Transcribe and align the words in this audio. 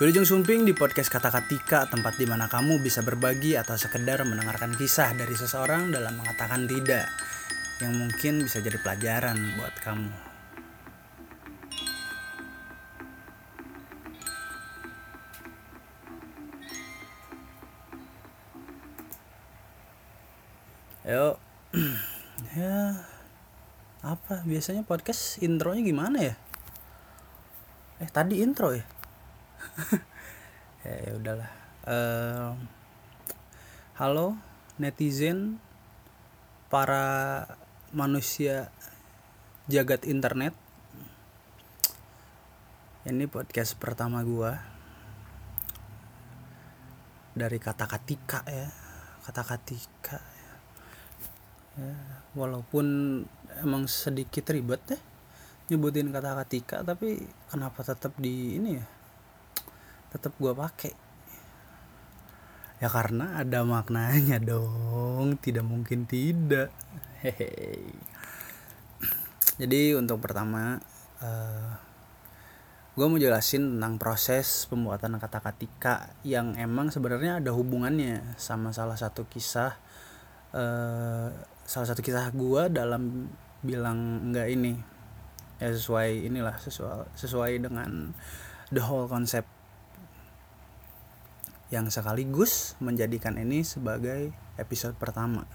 Wilujeng 0.00 0.24
Sumping 0.24 0.64
di 0.64 0.72
podcast 0.72 1.12
Kata 1.12 1.28
Katika, 1.28 1.84
tempat 1.84 2.16
di 2.16 2.24
mana 2.24 2.48
kamu 2.48 2.80
bisa 2.80 3.04
berbagi 3.04 3.52
atau 3.60 3.76
sekedar 3.76 4.24
mendengarkan 4.24 4.72
kisah 4.72 5.12
dari 5.12 5.36
seseorang 5.36 5.92
dalam 5.92 6.16
mengatakan 6.16 6.64
tidak, 6.64 7.04
yang 7.84 7.92
mungkin 8.00 8.40
bisa 8.40 8.64
jadi 8.64 8.80
pelajaran 8.80 9.36
buat 9.60 9.76
kamu. 9.84 10.08
Yuk, 21.12 21.36
ya 22.56 23.04
apa 24.00 24.48
biasanya 24.48 24.80
podcast 24.80 25.36
intronya 25.44 25.84
gimana 25.84 26.18
ya? 26.24 26.34
Eh 28.00 28.08
tadi 28.08 28.40
intro 28.40 28.72
ya? 28.72 28.99
ya 30.86 30.94
ya 31.06 31.12
udahlah. 31.16 31.50
Eh, 31.86 32.50
halo 34.00 34.36
netizen, 34.80 35.60
para 36.72 37.46
manusia 37.94 38.72
jagat 39.70 40.06
internet. 40.08 40.56
Ini 43.06 43.24
podcast 43.32 43.80
pertama 43.80 44.20
gua 44.26 44.60
dari 47.32 47.56
kata 47.56 47.88
katika 47.88 48.44
ya, 48.44 48.68
kata 49.24 49.42
katika. 49.46 50.18
Ya, 51.80 51.96
walaupun 52.34 52.86
emang 53.62 53.86
sedikit 53.86 54.52
ribet 54.52 54.82
deh 54.90 55.02
nyebutin 55.70 56.10
kata 56.10 56.34
katika 56.34 56.82
tapi 56.82 57.22
kenapa 57.46 57.86
tetap 57.86 58.10
di 58.18 58.58
ini 58.58 58.74
ya 58.74 58.84
tetap 60.10 60.34
gua 60.36 60.52
pakai 60.52 60.92
ya 62.80 62.88
karena 62.88 63.36
ada 63.36 63.60
maknanya 63.60 64.40
dong 64.40 65.36
tidak 65.44 65.68
mungkin 65.68 66.08
tidak. 66.08 66.72
Hehe 67.20 67.92
jadi 69.60 70.00
untuk 70.00 70.24
pertama 70.24 70.80
uh, 71.20 71.72
gue 72.96 73.06
mau 73.06 73.20
jelasin 73.20 73.76
tentang 73.76 74.00
proses 74.00 74.64
pembuatan 74.72 75.20
kata 75.20 75.44
katika 75.44 76.16
yang 76.24 76.56
emang 76.56 76.88
sebenarnya 76.88 77.44
ada 77.44 77.52
hubungannya 77.52 78.24
sama 78.40 78.72
salah 78.72 78.96
satu 78.96 79.28
kisah 79.28 79.76
uh, 80.56 81.28
salah 81.68 81.86
satu 81.92 82.00
kisah 82.00 82.32
gue 82.32 82.72
dalam 82.72 83.28
bilang 83.60 84.32
enggak 84.32 84.48
ini. 84.48 84.80
Ya 85.60 85.76
sesuai 85.76 86.24
inilah 86.32 86.56
sesuai 86.56 87.12
sesuai 87.20 87.60
dengan 87.60 88.16
the 88.72 88.80
whole 88.80 89.04
concept 89.04 89.59
yang 91.70 91.86
sekaligus 91.86 92.74
menjadikan 92.82 93.38
ini 93.38 93.62
sebagai 93.62 94.34
episode 94.58 94.98
pertama. 94.98 95.46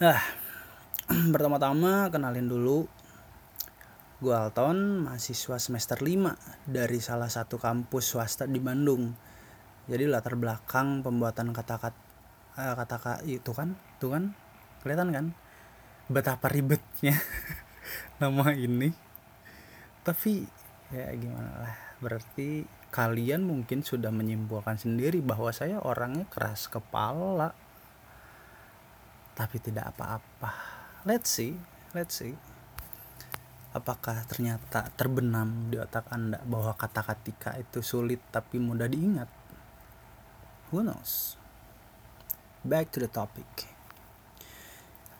Nah, 0.00 0.16
pertama-tama 1.34 2.08
kenalin 2.08 2.48
dulu 2.48 2.88
gue 4.20 4.32
Alton 4.36 5.04
mahasiswa 5.04 5.56
semester 5.60 6.00
5 6.00 6.68
dari 6.68 6.98
salah 7.00 7.28
satu 7.28 7.56
kampus 7.56 8.12
swasta 8.12 8.44
di 8.48 8.60
Bandung 8.60 9.29
jadi 9.90 10.06
latar 10.06 10.38
belakang 10.38 11.02
pembuatan 11.02 11.50
kata-kata 11.50 11.98
uh, 12.54 12.74
kata 12.78 13.26
itu 13.26 13.50
kan 13.50 13.74
itu 13.74 14.06
kan 14.06 14.30
kelihatan 14.86 15.10
kan 15.10 15.26
betapa 16.06 16.46
ribetnya 16.46 17.18
nama 18.22 18.54
ini. 18.54 18.94
Tapi 20.06 20.46
ya 20.94 21.10
gimana 21.18 21.66
lah 21.66 21.74
berarti 21.98 22.62
kalian 22.94 23.46
mungkin 23.46 23.82
sudah 23.82 24.10
menyimpulkan 24.14 24.78
sendiri 24.78 25.18
bahwa 25.18 25.50
saya 25.50 25.82
orangnya 25.82 26.30
keras 26.30 26.70
kepala. 26.70 27.50
Tapi 29.34 29.56
tidak 29.58 29.90
apa-apa. 29.98 30.54
Let's 31.02 31.34
see 31.34 31.58
let's 31.90 32.22
see. 32.22 32.38
Apakah 33.74 34.26
ternyata 34.26 34.86
terbenam 34.94 35.70
di 35.70 35.78
otak 35.78 36.10
anda 36.10 36.42
bahwa 36.42 36.74
kata 36.74 37.06
katika 37.06 37.54
itu 37.58 37.82
sulit 37.82 38.18
tapi 38.34 38.58
mudah 38.58 38.86
diingat 38.86 39.39
who 40.70 40.86
knows? 40.86 41.34
Back 42.62 42.94
to 42.94 43.02
the 43.02 43.10
topic. 43.10 43.46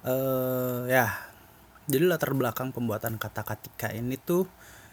Uh, 0.07 0.87
ya. 0.87 1.27
Jadi 1.91 2.07
latar 2.07 2.31
belakang 2.39 2.71
pembuatan 2.71 3.19
kata 3.19 3.43
katika 3.43 3.91
ini 3.91 4.15
tuh 4.15 4.47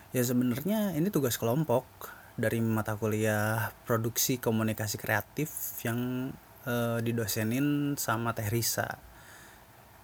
ya 0.09 0.25
sebenarnya 0.25 0.97
ini 0.97 1.13
tugas 1.13 1.38
kelompok 1.38 1.85
dari 2.34 2.57
mata 2.57 2.97
kuliah 2.97 3.69
produksi 3.85 4.41
komunikasi 4.41 4.97
kreatif 4.97 5.50
yang 5.85 6.31
uh, 6.66 6.97
didosenin 6.97 7.94
sama 8.01 8.34
Teh 8.34 8.50
Risa. 8.50 8.97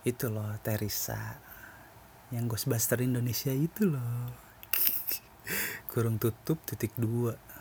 Itu 0.05 0.29
loh 0.29 0.53
Teh 0.61 0.77
Risa. 0.77 1.41
Yang 2.29 2.57
Ghostbuster 2.57 3.01
Indonesia 3.01 3.49
itu 3.49 3.89
loh. 3.89 4.33
Kurung 5.89 6.21
tutup 6.21 6.61
titik 6.65 6.93
dua 6.97 7.52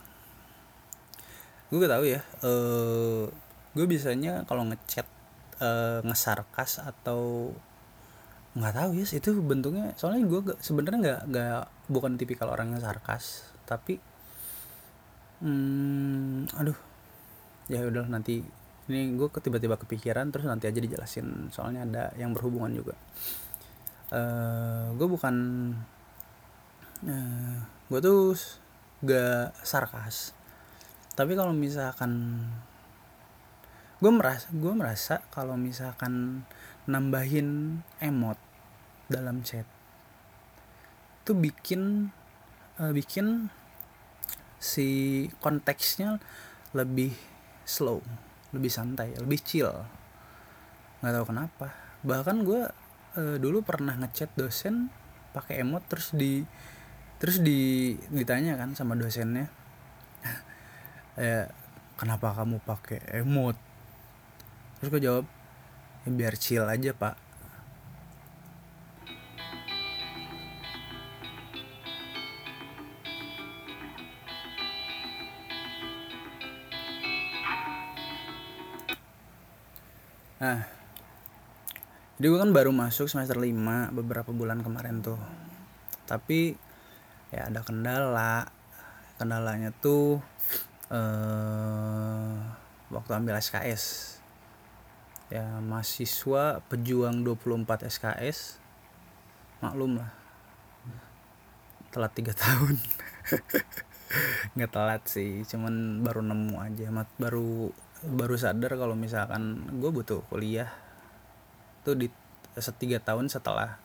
gue 1.72 1.78
gak 1.81 1.93
tahu 1.97 2.05
ya 2.05 2.21
uh, 2.44 3.25
gue 3.72 3.87
biasanya 3.88 4.44
kalau 4.44 4.69
ngechat 4.69 5.09
uh, 5.65 6.05
ngesarkas 6.05 6.84
atau 6.84 7.49
nggak 8.53 8.75
tahu 8.77 8.91
ya 9.00 9.09
itu 9.09 9.31
bentuknya 9.41 9.97
soalnya 9.97 10.28
gue 10.28 10.53
sebenarnya 10.60 10.99
nggak 11.00 11.21
nggak 11.33 11.62
bukan 11.88 12.21
tipikal 12.21 12.53
orang 12.53 12.77
yang 12.77 12.84
sarkas 12.84 13.49
tapi 13.65 13.97
hmm, 15.41 16.53
aduh 16.60 16.77
ya 17.72 17.81
udah 17.89 18.12
nanti 18.12 18.44
ini 18.91 19.15
gue 19.15 19.28
tiba-tiba 19.31 19.78
kepikiran 19.78 20.28
terus 20.34 20.44
nanti 20.44 20.66
aja 20.66 20.77
dijelasin 20.77 21.49
soalnya 21.54 21.87
ada 21.87 22.04
yang 22.19 22.34
berhubungan 22.34 22.75
juga. 22.75 22.99
Uh, 24.12 24.19
eh, 24.19 24.87
gue 24.99 25.09
bukan 25.09 25.34
uh, 27.06 27.09
eh, 27.09 27.56
gue 27.89 28.00
tuh 28.03 28.37
gak 29.06 29.56
sarkas 29.65 30.37
tapi 31.12 31.37
kalau 31.37 31.53
misalkan 31.53 32.45
gue 34.03 34.12
merasa 34.12 34.49
gue 34.50 34.73
merasa 34.75 35.15
kalau 35.31 35.55
misalkan 35.55 36.43
nambahin 36.89 37.78
emot 38.03 38.41
dalam 39.06 39.45
chat 39.47 39.69
itu 41.22 41.39
bikin 41.39 42.11
uh, 42.83 42.91
bikin 42.91 43.47
si 44.59 45.28
konteksnya 45.39 46.19
lebih 46.75 47.15
slow 47.62 48.03
lebih 48.51 48.71
santai 48.72 49.15
lebih 49.17 49.39
chill. 49.41 49.71
Nggak 51.01 51.12
tahu 51.15 51.27
kenapa. 51.31 51.69
Bahkan 52.03 52.37
gue 52.43 52.62
uh, 53.17 53.37
dulu 53.39 53.62
pernah 53.62 53.95
ngechat 53.97 54.34
dosen 54.34 54.91
pakai 55.33 55.62
emot 55.62 55.87
terus 55.89 56.12
di 56.12 56.45
terus 57.22 57.39
di 57.39 57.95
ditanya 58.11 58.59
kan 58.59 58.75
sama 58.75 58.99
dosennya 58.99 59.62
eh 61.21 61.45
kenapa 62.00 62.33
kamu 62.33 62.56
pakai 62.65 63.21
emot 63.21 63.56
terus 64.81 64.89
gue 64.89 65.03
jawab 65.05 65.27
ya, 66.04 66.10
biar 66.10 66.34
chill 66.41 66.65
aja 66.65 66.91
pak. 66.97 67.15
Nah 80.42 80.65
jadi 82.22 82.27
gue 82.31 82.39
kan 82.39 82.54
baru 82.54 82.71
masuk 82.71 83.10
semester 83.10 83.34
5 83.34 83.51
beberapa 83.98 84.31
bulan 84.31 84.63
kemarin 84.63 85.03
tuh. 85.03 85.19
Tapi 86.07 86.54
ya 87.34 87.51
ada 87.51 87.66
kendala. 87.66 88.47
Kendalanya 89.19 89.71
tuh 89.75 90.22
eh, 90.92 92.33
waktu 92.92 93.10
ambil 93.16 93.41
SKS 93.41 94.16
ya 95.33 95.65
mahasiswa 95.65 96.60
pejuang 96.68 97.24
24 97.24 97.89
SKS 97.89 98.60
maklum 99.65 99.97
lah. 99.97 100.12
Telat 101.89 102.12
tiga 102.12 102.36
tahun. 102.44 102.77
Nggak 104.53 104.71
telat 104.72 105.03
sih 105.09 105.41
cuman 105.48 106.04
baru 106.04 106.21
nemu 106.21 106.60
aja. 106.60 106.92
Baru 107.16 107.72
baru 108.03 108.36
sadar 108.36 108.77
kalau 108.77 108.92
misalkan 108.92 109.65
gue 109.80 109.88
butuh 109.88 110.21
kuliah. 110.28 110.68
Itu 111.80 111.97
di 111.97 112.12
setiga 112.60 113.00
tahun 113.00 113.33
setelah 113.33 113.80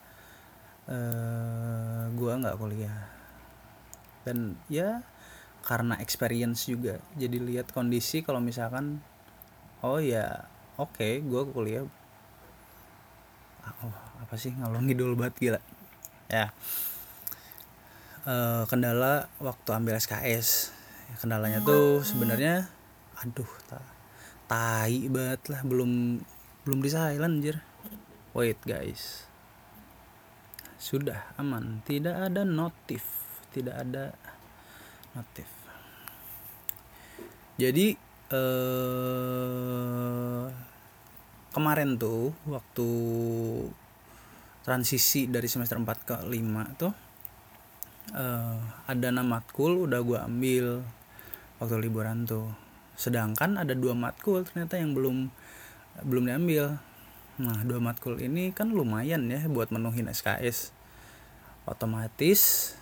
uh, 0.88 2.08
gua 2.16 2.32
nggak 2.40 2.58
kuliah. 2.58 3.08
Dan 4.24 4.58
ya 4.68 5.00
karena 5.68 6.00
experience 6.00 6.64
juga. 6.64 6.96
Jadi 7.20 7.36
lihat 7.36 7.76
kondisi 7.76 8.24
kalau 8.24 8.40
misalkan 8.40 9.04
oh 9.84 10.00
ya 10.00 10.48
oke 10.80 10.96
okay, 10.96 11.20
gue 11.20 11.42
kuliah 11.52 11.84
oh, 13.84 13.96
apa 14.24 14.34
sih 14.40 14.56
ngalor 14.56 14.80
ngidul 14.80 15.12
banget 15.12 15.36
gila. 15.36 15.60
Ya. 16.32 16.56
E, 18.24 18.64
kendala 18.64 19.28
waktu 19.44 19.68
ambil 19.76 20.00
SKS 20.00 20.72
kendalanya 21.20 21.60
tuh 21.60 22.00
sebenarnya 22.00 22.68
aduh 23.20 23.48
ta 23.68 23.80
tai 24.48 25.08
banget 25.08 25.52
lah 25.52 25.60
belum 25.68 26.24
belum 26.64 26.78
di 26.80 26.88
silent 26.88 27.44
anjir. 27.44 27.60
Wait 28.32 28.56
guys. 28.64 29.28
Sudah 30.80 31.28
aman. 31.36 31.84
Tidak 31.84 32.16
ada 32.16 32.40
notif. 32.48 33.04
Tidak 33.52 33.76
ada 33.76 34.16
notif 35.12 35.57
jadi 37.58 37.98
eh 38.28 38.68
kemarin 41.50 41.98
tuh 41.98 42.30
waktu 42.46 42.88
transisi 44.62 45.26
dari 45.26 45.50
semester 45.50 45.74
4 45.80 46.06
ke 46.06 46.16
5 46.22 46.78
tuh 46.78 46.92
eh, 48.14 48.58
ada 48.86 49.08
nama 49.10 49.42
matkul 49.42 49.88
udah 49.88 50.00
gue 50.06 50.18
ambil 50.22 50.66
waktu 51.58 51.76
liburan 51.82 52.24
tuh. 52.28 52.46
Sedangkan 52.94 53.58
ada 53.58 53.74
dua 53.74 53.94
matkul 53.94 54.46
ternyata 54.46 54.78
yang 54.78 54.94
belum 54.94 55.30
belum 56.06 56.24
diambil. 56.30 56.78
Nah 57.42 57.58
dua 57.66 57.78
matkul 57.82 58.18
ini 58.22 58.50
kan 58.54 58.70
lumayan 58.70 59.26
ya 59.30 59.46
buat 59.50 59.74
menuhin 59.74 60.10
SKS 60.10 60.70
otomatis 61.68 62.72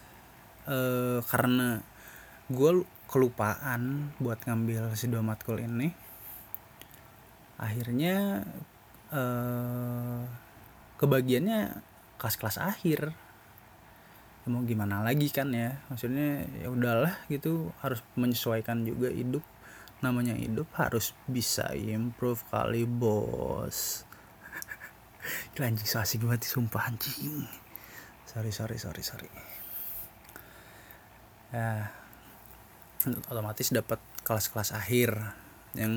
eh, 0.68 1.24
karena 1.26 1.80
gue 2.46 2.86
kelupaan 3.06 4.10
buat 4.18 4.42
ngambil 4.42 4.94
si 4.98 5.06
dua 5.06 5.22
matkul 5.22 5.62
ini. 5.62 5.94
Akhirnya 7.56 8.44
eh, 9.14 10.20
kebagiannya 10.98 11.60
kelas-kelas 12.18 12.58
akhir. 12.60 13.14
Ya 14.42 14.46
mau 14.46 14.62
gimana 14.62 15.02
lagi 15.02 15.30
kan 15.30 15.50
ya? 15.54 15.78
Maksudnya 15.90 16.46
ya 16.60 16.68
udahlah 16.70 17.14
gitu 17.30 17.70
harus 17.80 18.02
menyesuaikan 18.18 18.82
juga 18.86 19.10
hidup. 19.10 19.42
Namanya 20.04 20.36
hidup 20.36 20.68
harus 20.76 21.16
bisa 21.24 21.72
improve 21.72 22.44
kali 22.52 22.84
bos. 22.84 24.04
Gila 25.56 25.72
anjing 25.72 25.88
so 25.88 26.02
asik 26.02 26.22
sumpah 26.44 26.92
anjing. 26.92 27.48
Sorry 28.28 28.52
sorry 28.52 28.76
sorry 28.76 29.02
sorry. 29.02 29.30
Ya 31.54 31.88
otomatis 33.28 33.70
dapat 33.72 34.00
kelas-kelas 34.24 34.72
akhir. 34.72 35.16
Yang 35.76 35.94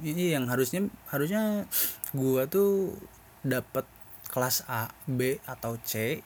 ini 0.00 0.32
yang 0.32 0.48
harusnya 0.48 0.88
harusnya 1.12 1.68
gua 2.16 2.48
tuh 2.48 2.96
dapat 3.44 3.84
kelas 4.32 4.64
A, 4.68 4.88
B 5.04 5.40
atau 5.44 5.76
C. 5.84 6.24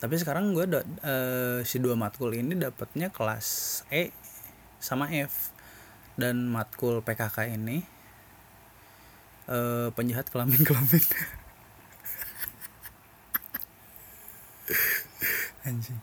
Tapi 0.00 0.14
sekarang 0.16 0.56
gua 0.56 0.64
da, 0.64 0.80
e, 0.84 1.14
si 1.68 1.76
dua 1.76 1.96
matkul 1.96 2.32
ini 2.32 2.56
dapatnya 2.56 3.12
kelas 3.12 3.82
E 3.92 4.12
sama 4.80 5.08
F. 5.12 5.52
Dan 6.16 6.52
matkul 6.52 7.00
PKK 7.00 7.56
ini 7.56 7.80
e, 9.48 9.88
penjahat 9.92 10.28
kelamin 10.28 10.60
kelamin 10.64 11.00
anjing. 15.64 16.00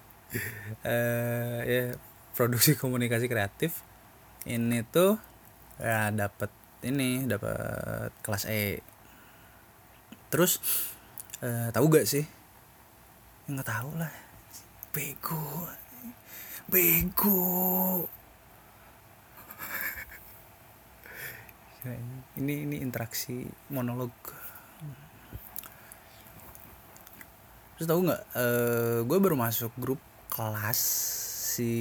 Uh, 0.83 1.63
ya 1.63 1.95
produksi 2.37 2.77
komunikasi 2.77 3.25
kreatif 3.25 3.81
ini 4.45 4.85
tuh 4.85 5.17
ya 5.81 6.13
dapat 6.13 6.53
ini 6.85 7.25
dapat 7.25 8.13
kelas 8.21 8.45
E. 8.45 8.77
Terus 10.29 10.61
eh, 11.41 11.73
tahu 11.73 11.89
gak 11.89 12.05
sih? 12.05 12.21
Nggak 13.49 13.65
tahu 13.65 13.89
lah. 13.97 14.13
Bego. 14.93 15.65
Bego. 16.69 17.41
Ini 22.37 22.67
ini 22.67 22.83
interaksi 22.83 23.47
monolog. 23.71 24.11
Terus 27.77 27.87
tahu 27.87 28.03
nggak 28.03 28.21
eh, 28.35 28.99
gue 29.07 29.17
baru 29.17 29.39
masuk 29.39 29.71
grup 29.79 29.97
kelas 30.27 30.81
si 31.47 31.71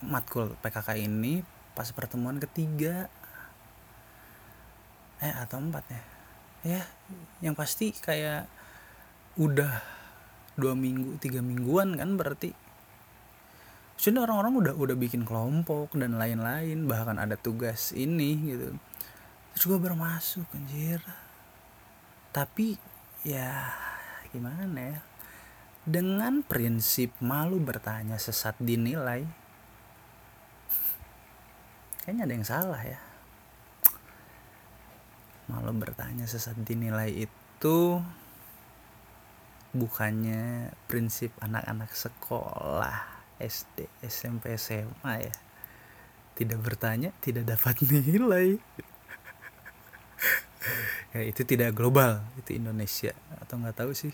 matkul 0.00 0.56
PKK 0.64 1.04
ini 1.04 1.44
pas 1.76 1.92
pertemuan 1.92 2.40
ketiga. 2.40 3.12
Eh 5.20 5.34
atau 5.36 5.60
empat 5.60 5.84
ya? 5.92 6.02
Ya 6.64 6.82
yang 7.44 7.52
pasti 7.52 7.92
kayak 7.92 8.48
udah 9.36 9.84
dua 10.56 10.72
minggu 10.72 11.20
tiga 11.20 11.44
mingguan 11.44 12.00
kan 12.00 12.16
berarti. 12.16 12.56
Sudah 14.00 14.24
orang-orang 14.24 14.54
udah 14.64 14.74
udah 14.76 14.96
bikin 14.96 15.28
kelompok 15.28 15.92
dan 15.96 16.16
lain-lain 16.16 16.88
bahkan 16.88 17.20
ada 17.20 17.36
tugas 17.36 17.92
ini 17.92 18.56
gitu. 18.56 18.72
Terus 19.52 19.64
gue 19.68 19.78
baru 19.80 19.96
masuk 19.96 20.48
anjir. 20.56 21.00
Tapi 22.32 22.76
ya 23.24 23.72
gimana 24.32 24.68
ya 24.76 25.00
dengan 25.86 26.42
prinsip 26.42 27.14
malu 27.22 27.62
bertanya 27.62 28.18
sesat 28.18 28.58
dinilai. 28.58 29.22
Kayaknya 32.02 32.22
ada 32.26 32.34
yang 32.34 32.46
salah 32.46 32.82
ya. 32.82 32.98
Malu 35.46 35.70
bertanya 35.78 36.26
sesat 36.26 36.58
dinilai 36.58 37.30
itu 37.30 38.02
bukannya 39.70 40.74
prinsip 40.90 41.30
anak-anak 41.38 41.94
sekolah 41.94 43.06
SD, 43.38 43.86
SMP, 44.02 44.58
SMA 44.58 45.14
ya. 45.22 45.34
Tidak 46.34 46.58
bertanya 46.58 47.14
tidak 47.22 47.46
dapat 47.46 47.78
nilai. 47.86 48.58
Ya 51.14 51.24
itu 51.24 51.48
tidak 51.48 51.72
global 51.72 52.20
itu 52.36 52.60
Indonesia. 52.60 53.16
Atau 53.40 53.56
nggak 53.56 53.80
tahu 53.80 53.96
sih 53.96 54.12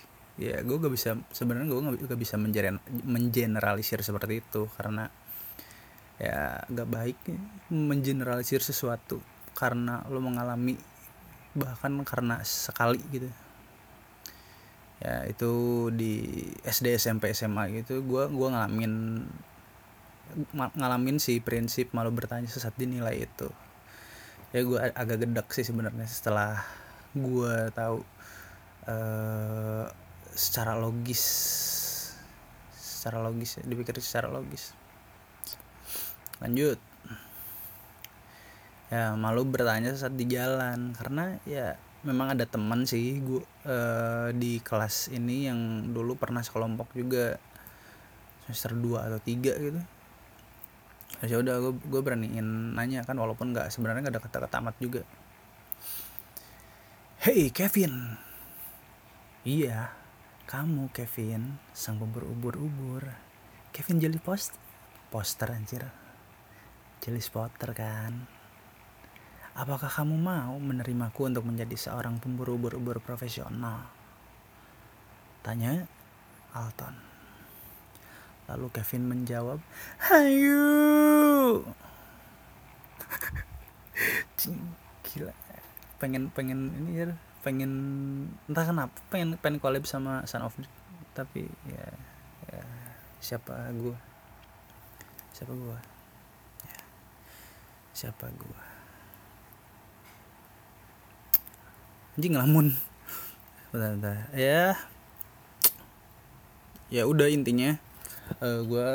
ya 0.50 0.58
gue 0.66 0.76
gak 0.80 0.92
bisa 0.92 1.14
sebenarnya 1.30 1.70
gue 1.70 2.06
gak, 2.08 2.20
bisa 2.20 2.34
mengeneralisir 2.38 4.02
seperti 4.02 4.42
itu 4.42 4.66
karena 4.74 5.06
ya 6.18 6.62
gak 6.66 6.88
baik 6.88 7.18
mengeneralisir 7.70 8.62
sesuatu 8.62 9.22
karena 9.52 10.02
lo 10.08 10.18
mengalami 10.18 10.78
bahkan 11.52 11.92
karena 12.02 12.40
sekali 12.42 13.00
gitu. 13.12 13.28
Ya 15.02 15.26
itu 15.26 15.52
di 15.92 16.22
SD 16.62 16.96
SMP 16.96 17.34
SMA 17.34 17.82
gitu 17.82 18.00
gue 18.06 18.24
gua 18.30 18.48
ngalamin 18.54 19.26
ngalamin 20.54 21.18
si 21.20 21.42
prinsip 21.44 21.92
malu 21.92 22.08
bertanya 22.14 22.48
sesat 22.48 22.72
dinilai 22.78 23.28
itu. 23.28 23.50
Ya 24.56 24.64
gue 24.64 24.78
agak 24.80 25.26
gedek 25.26 25.48
sih 25.52 25.64
sebenarnya 25.64 26.08
setelah 26.08 26.64
gue 27.12 27.56
tahu 27.76 28.00
uh, 28.88 29.84
secara 30.34 30.76
logis. 30.76 31.22
Secara 32.72 33.18
logis 33.22 33.58
ya, 33.58 33.62
dipikir 33.66 33.98
secara 33.98 34.30
logis. 34.30 34.72
Lanjut. 36.42 36.78
Ya 38.92 39.16
malu 39.16 39.48
bertanya 39.48 39.96
saat 39.96 40.12
di 40.18 40.28
jalan 40.28 40.92
karena 40.92 41.40
ya 41.48 41.80
memang 42.04 42.36
ada 42.36 42.44
teman 42.44 42.84
sih 42.84 43.24
gua 43.24 43.40
uh, 43.64 44.28
di 44.36 44.60
kelas 44.60 45.08
ini 45.14 45.48
yang 45.48 45.90
dulu 45.96 46.18
pernah 46.18 46.44
sekelompok 46.44 46.92
juga 46.92 47.40
semester 48.44 48.76
2 48.76 49.06
atau 49.08 49.20
3 49.22 49.32
gitu. 49.38 49.80
Ya 51.22 51.36
udah 51.38 51.54
gue 51.62 51.72
gue 51.78 52.00
beraniin 52.02 52.74
nanya 52.74 53.06
kan 53.06 53.14
walaupun 53.16 53.54
nggak 53.54 53.70
sebenarnya 53.70 54.10
nggak 54.10 54.14
ada 54.18 54.22
kata-kata 54.26 54.56
amat 54.60 54.76
juga. 54.82 55.02
Hey 57.22 57.54
Kevin. 57.54 58.18
Iya 59.46 60.01
kamu 60.46 60.90
Kevin, 60.90 61.58
sang 61.70 62.02
pemburu 62.02 62.26
ubur-ubur. 62.34 63.06
Kevin 63.72 64.02
jadi 64.02 64.18
post 64.18 64.58
poster 65.08 65.48
anjir. 65.52 65.86
Jadi 67.02 67.18
spotter 67.18 67.74
kan. 67.74 68.14
Apakah 69.52 69.90
kamu 69.90 70.16
mau 70.16 70.56
menerimaku 70.56 71.28
untuk 71.28 71.44
menjadi 71.44 71.76
seorang 71.76 72.16
pemburu 72.22 72.56
ubur-ubur 72.56 73.02
profesional? 73.04 73.90
Tanya 75.44 75.84
Alton. 76.54 76.94
Lalu 78.48 78.66
Kevin 78.70 79.08
menjawab, 79.10 79.58
"Hayu." 80.10 81.66
Gila. 85.06 85.34
Pengen 86.00 86.32
pengen 86.34 86.72
ini 86.82 87.02
ya 87.02 87.14
pengen 87.42 87.72
entah 88.46 88.62
kenapa 88.62 88.94
pengen 89.10 89.34
pengen 89.38 89.58
collab 89.58 89.82
sama 89.84 90.22
Son 90.30 90.46
of 90.46 90.54
tapi 91.12 91.50
ya, 91.68 91.86
ya 92.48 92.64
siapa 93.18 93.68
gue 93.74 93.98
siapa 95.34 95.52
gue 95.52 95.78
ya. 96.64 96.78
siapa 97.92 98.26
gue 98.30 98.62
anjing 102.16 102.32
ngelamun 102.36 102.76
bentar, 103.72 103.90
bentar. 103.96 104.16
ya. 104.36 104.76
Ya 106.92 107.08
udah 107.08 107.24
intinya 107.32 107.80
uh, 108.40 108.44
eh, 108.44 108.60
gue 108.68 108.90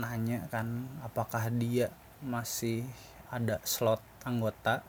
nanya 0.00 0.48
kan 0.48 0.88
apakah 1.04 1.52
dia 1.52 1.92
masih 2.24 2.88
ada 3.28 3.60
slot 3.68 4.00
anggota 4.24 4.80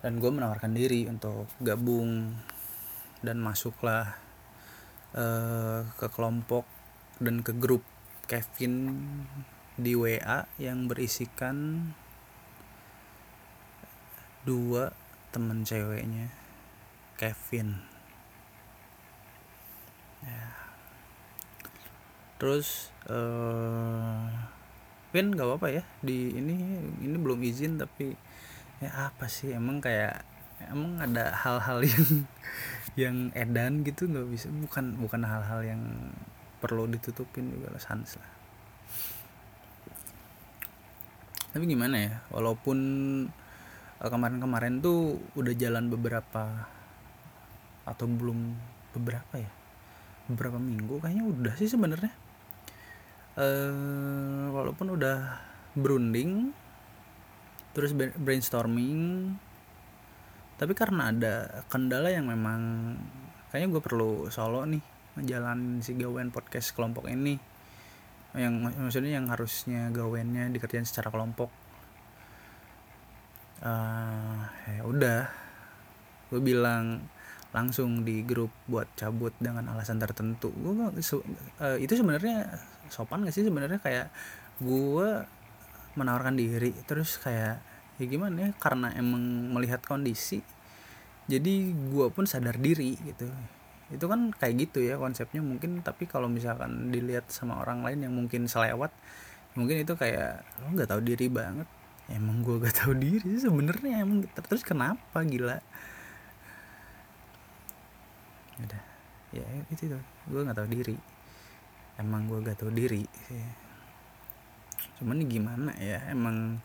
dan 0.00 0.16
gue 0.16 0.30
menawarkan 0.32 0.72
diri 0.72 1.04
untuk 1.08 1.44
gabung 1.60 2.32
dan 3.20 3.36
masuklah 3.40 4.16
uh, 5.12 5.84
ke 5.96 6.06
kelompok 6.08 6.64
dan 7.20 7.44
ke 7.44 7.52
grup 7.52 7.84
Kevin 8.24 8.96
di 9.76 9.92
WA 9.96 10.48
yang 10.56 10.88
berisikan 10.88 11.88
dua 14.44 14.92
temen 15.30 15.68
ceweknya 15.68 16.32
Kevin 17.20 17.76
ya. 20.24 20.44
terus 22.40 22.88
uh, 23.12 24.32
Win 25.10 25.34
gak 25.34 25.44
apa-apa 25.44 25.68
ya 25.74 25.82
di 26.00 26.32
ini 26.32 26.54
ini 27.02 27.16
belum 27.18 27.42
izin 27.42 27.82
tapi 27.82 28.14
ya 28.80 29.12
apa 29.12 29.28
sih? 29.28 29.52
Emang 29.52 29.78
kayak 29.84 30.24
emang 30.72 31.00
ada 31.00 31.36
hal-hal 31.36 31.84
yang 31.92 32.06
yang 32.96 33.16
edan 33.36 33.84
gitu 33.84 34.08
nggak 34.08 34.28
bisa? 34.32 34.48
Bukan 34.48 34.96
bukan 34.98 35.22
hal-hal 35.24 35.60
yang 35.62 35.82
perlu 36.60 36.88
ditutupin 36.88 37.52
juga 37.52 37.72
lah 37.72 37.80
sans 37.80 38.16
lah. 38.16 38.30
Tapi 41.50 41.64
gimana 41.66 41.96
ya? 41.98 42.14
Walaupun 42.32 42.78
eh, 44.00 44.10
kemarin-kemarin 44.10 44.80
tuh 44.80 45.20
udah 45.36 45.54
jalan 45.56 45.92
beberapa 45.92 46.68
atau 47.84 48.06
belum 48.08 48.56
beberapa 48.96 49.34
ya? 49.36 49.50
Beberapa 50.30 50.56
minggu 50.56 51.02
kayaknya 51.02 51.24
udah 51.26 51.54
sih 51.60 51.68
sebenarnya. 51.68 52.12
Uh, 53.40 54.50
walaupun 54.52 54.90
udah 54.98 55.38
berunding 55.78 56.50
terus 57.72 57.94
brainstorming. 57.94 59.32
Tapi 60.60 60.72
karena 60.76 61.08
ada 61.08 61.64
kendala 61.72 62.12
yang 62.12 62.28
memang 62.28 62.92
kayaknya 63.48 63.68
gue 63.72 63.82
perlu 63.82 64.10
solo 64.28 64.62
nih 64.68 64.82
jalan 65.24 65.80
si 65.80 65.96
gawen 65.96 66.28
podcast 66.28 66.76
kelompok 66.76 67.08
ini. 67.08 67.40
Yang 68.36 68.76
maksudnya 68.78 69.18
yang 69.18 69.26
harusnya 69.32 69.90
gawennya 69.90 70.52
dikerjain 70.52 70.86
secara 70.86 71.10
kelompok. 71.10 71.50
Uh, 73.60 74.44
ya 74.70 74.82
udah. 74.86 75.22
Gue 76.30 76.40
bilang 76.44 77.02
langsung 77.50 78.06
di 78.06 78.22
grup 78.22 78.54
buat 78.70 78.86
cabut 78.94 79.34
dengan 79.42 79.66
alasan 79.74 79.98
tertentu. 79.98 80.54
Gue 80.54 80.74
uh, 80.78 81.76
itu 81.82 81.92
sebenarnya 81.98 82.46
sopan 82.86 83.26
gak 83.26 83.34
sih? 83.34 83.42
Sebenarnya 83.42 83.82
kayak 83.82 84.06
gue 84.62 85.39
menawarkan 85.98 86.36
diri. 86.38 86.74
Terus 86.86 87.18
kayak 87.22 87.62
ya 88.00 88.04
gimana 88.08 88.48
ya 88.48 88.50
karena 88.56 88.92
emang 88.96 89.20
melihat 89.52 89.84
kondisi 89.84 90.40
jadi 91.30 91.54
gue 91.70 92.06
pun 92.10 92.26
sadar 92.26 92.58
diri 92.58 92.98
gitu. 93.06 93.30
Itu 93.94 94.10
kan 94.10 94.34
kayak 94.34 94.54
gitu 94.66 94.82
ya 94.82 94.98
konsepnya 94.98 95.38
mungkin 95.38 95.78
tapi 95.86 96.10
kalau 96.10 96.26
misalkan 96.26 96.90
dilihat 96.90 97.30
sama 97.30 97.62
orang 97.62 97.86
lain 97.86 98.10
yang 98.10 98.14
mungkin 98.14 98.50
selewat 98.50 98.90
mungkin 99.54 99.82
itu 99.82 99.94
kayak 99.94 100.42
lo 100.62 100.74
nggak 100.74 100.90
tahu 100.90 101.00
diri 101.06 101.30
banget. 101.30 101.70
Emang 102.10 102.42
gue 102.42 102.58
gak 102.58 102.74
tahu 102.74 102.98
diri 102.98 103.38
sebenarnya 103.38 104.02
emang 104.02 104.26
terus 104.34 104.66
kenapa 104.66 105.22
gila? 105.22 105.62
Udah. 108.58 108.82
Ya 109.30 109.46
itu 109.70 109.86
tuh. 109.86 110.02
Gue 110.26 110.42
nggak 110.42 110.58
tahu 110.58 110.68
diri. 110.74 110.98
Emang 112.02 112.26
gue 112.26 112.42
gak 112.42 112.58
tahu 112.58 112.74
diri 112.74 113.06
cuman 115.00 115.24
gimana 115.24 115.72
ya 115.80 116.04
emang 116.12 116.60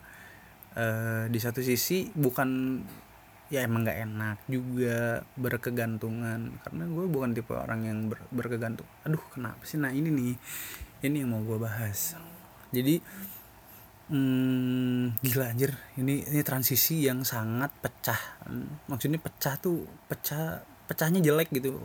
uh, 0.76 1.24
di 1.26 1.38
satu 1.40 1.64
sisi 1.64 2.12
bukan 2.12 2.78
ya 3.46 3.62
emang 3.62 3.86
nggak 3.86 4.00
enak 4.06 4.38
juga 4.50 5.22
berkegantungan. 5.38 6.60
Karena 6.62 6.84
gue 6.86 7.04
bukan 7.06 7.30
tipe 7.32 7.54
orang 7.54 7.80
yang 7.86 7.98
ber, 8.10 8.20
berkegantung. 8.30 8.86
Aduh 9.06 9.22
kenapa 9.32 9.62
sih? 9.64 9.78
Nah 9.80 9.90
ini 9.94 10.10
nih 10.10 10.34
ini 11.06 11.16
yang 11.22 11.30
mau 11.32 11.42
gue 11.42 11.58
bahas. 11.58 12.18
Jadi 12.74 12.98
hmm, 14.10 15.22
gila 15.22 15.54
anjir. 15.54 15.72
Ini 15.96 16.28
ini 16.30 16.42
transisi 16.42 17.06
yang 17.06 17.22
sangat 17.22 17.70
pecah. 17.78 18.18
Maksudnya 18.90 19.22
pecah 19.22 19.54
tuh 19.58 19.86
pecah 20.10 20.60
pecahnya 20.90 21.22
jelek 21.22 21.50
gitu. 21.54 21.78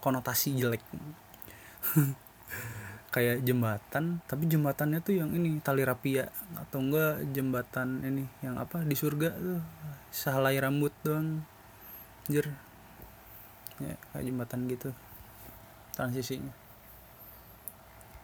Konotasi 0.00 0.56
jelek 0.56 0.80
kayak 3.10 3.42
jembatan 3.42 4.22
tapi 4.30 4.46
jembatannya 4.46 5.02
tuh 5.02 5.18
yang 5.18 5.30
ini 5.34 5.58
tali 5.60 5.82
rapia. 5.82 6.30
Atau 6.58 6.86
enggak 6.86 7.26
jembatan 7.34 8.06
ini 8.06 8.24
yang 8.40 8.56
apa 8.56 8.82
di 8.86 8.94
surga 8.94 9.30
tuh. 9.34 9.62
Sehelai 10.10 10.58
rambut 10.58 10.94
doang 11.02 11.42
jir 12.30 12.46
ya 13.82 13.96
kayak 14.14 14.24
jembatan 14.26 14.70
gitu 14.70 14.90
transisinya. 15.94 16.54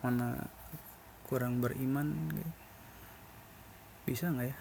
Mana 0.03 0.47
kurang 1.27 1.59
beriman 1.59 2.31
gitu. 2.31 2.53
bisa 4.07 4.31
nggak 4.31 4.55
ya? 4.55 4.57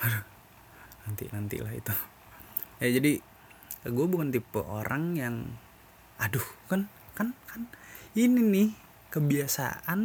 Aduh 0.00 0.24
nanti 1.04 1.24
nantilah 1.28 1.72
itu. 1.76 1.94
Ya 2.80 2.88
jadi 2.96 3.20
gue 3.84 4.06
bukan 4.08 4.32
tipe 4.32 4.60
orang 4.60 5.16
yang 5.16 5.36
aduh 6.20 6.44
kan 6.68 6.88
kan 7.20 7.28
kan. 7.44 7.68
Ini 8.16 8.40
nih 8.40 8.68
kebiasaan 9.12 10.00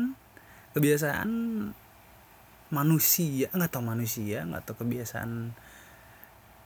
kebiasaan 0.76 1.30
manusia 2.76 3.48
nggak 3.56 3.72
tahu 3.72 3.84
manusia 3.88 4.44
nggak 4.44 4.68
tahu 4.68 4.84
kebiasaan 4.84 5.56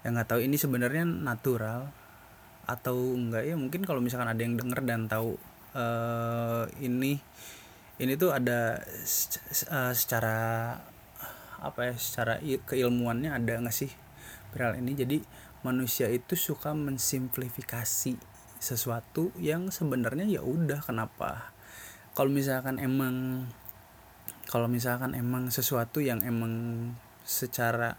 yang 0.02 0.12
nggak 0.16 0.30
tahu 0.32 0.42
ini 0.42 0.58
sebenarnya 0.58 1.06
natural 1.06 1.94
atau 2.66 2.96
enggak. 3.14 3.46
Ya 3.46 3.54
mungkin 3.54 3.86
kalau 3.86 4.02
misalkan 4.02 4.30
ada 4.30 4.42
yang 4.42 4.58
denger 4.58 4.82
dan 4.82 5.06
tahu 5.06 5.38
uh, 5.78 6.66
ini 6.82 7.22
ini 8.00 8.14
tuh 8.16 8.32
ada 8.32 8.80
uh, 9.70 9.94
secara 9.94 10.40
apa 11.60 11.92
ya 11.92 11.94
secara 12.00 12.40
keilmuannya 12.42 13.36
ada 13.36 13.60
nggak 13.60 13.76
sih? 13.76 13.92
Perihal 14.50 14.80
ini 14.80 14.96
jadi 14.96 15.18
manusia 15.62 16.08
itu 16.08 16.40
suka 16.40 16.72
mensimplifikasi 16.72 18.16
sesuatu 18.60 19.32
yang 19.40 19.72
sebenarnya 19.72 20.28
ya 20.28 20.44
udah 20.44 20.84
kenapa? 20.84 21.56
Kalau 22.12 22.30
misalkan 22.30 22.78
emang 22.78 23.48
kalau 24.52 24.68
misalkan 24.68 25.16
emang 25.16 25.48
sesuatu 25.48 26.04
yang 26.04 26.20
emang 26.22 26.54
secara 27.24 27.96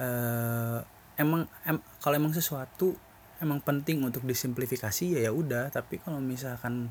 uh, 0.00 0.80
emang 1.20 1.44
em, 1.68 1.76
kalau 2.00 2.16
emang 2.16 2.32
sesuatu 2.32 2.96
emang 3.44 3.60
penting 3.60 4.00
untuk 4.00 4.24
disimplifikasi 4.24 5.20
ya 5.20 5.20
ya 5.28 5.32
udah. 5.36 5.68
Tapi 5.68 6.00
kalau 6.00 6.18
misalkan 6.24 6.88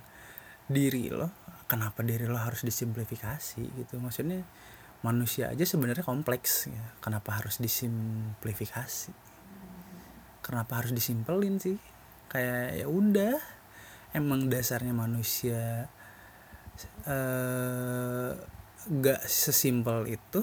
diri 0.69 1.09
lo 1.09 1.33
kenapa 1.65 2.05
diri 2.05 2.29
lo 2.29 2.37
harus 2.37 2.61
disimplifikasi 2.61 3.61
gitu? 3.65 3.97
Maksudnya 3.97 4.45
manusia 5.01 5.49
aja 5.49 5.65
sebenarnya 5.65 6.05
kompleks 6.05 6.69
ya. 6.69 6.83
Kenapa 7.01 7.41
harus 7.41 7.57
disimplifikasi? 7.57 9.11
Kenapa 10.45 10.81
harus 10.81 10.93
disimpelin 10.93 11.57
sih 11.57 11.98
kayak 12.29 12.79
ya 12.79 12.87
udah. 12.87 13.35
Emang 14.09 14.49
dasarnya 14.49 14.89
manusia 14.89 15.85
uh, 17.05 18.33
gak 18.89 19.21
sesimpel 19.25 20.09
itu. 20.09 20.41